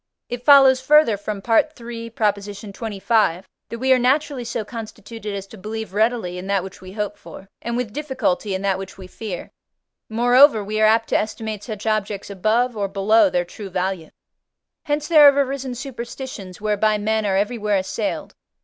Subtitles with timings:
[0.29, 2.09] It follows, further, from III.
[2.09, 6.93] xxv., that we are naturally so constituted as to believe readily in that which we
[6.93, 9.51] hope for, and with difficulty in that which we fear;
[10.09, 14.09] moreover, we are apt to estimate such objects above or below their true value.
[14.85, 18.33] Hence there have arisen superstitions, whereby men are everywhere assailed.